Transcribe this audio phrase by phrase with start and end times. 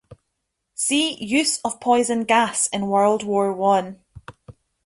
[0.73, 3.99] See Use of poison gas in World War One.